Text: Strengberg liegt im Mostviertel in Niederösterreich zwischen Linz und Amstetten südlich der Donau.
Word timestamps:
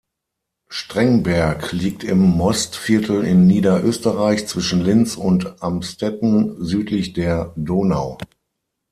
Strengberg 0.69 1.73
liegt 1.73 2.03
im 2.03 2.17
Mostviertel 2.17 3.23
in 3.23 3.45
Niederösterreich 3.45 4.47
zwischen 4.47 4.81
Linz 4.81 5.15
und 5.15 5.61
Amstetten 5.61 6.55
südlich 6.59 7.13
der 7.13 7.53
Donau. 7.55 8.17